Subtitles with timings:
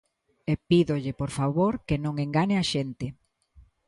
[0.51, 3.07] E pídolle, por favor, que non engane a xente.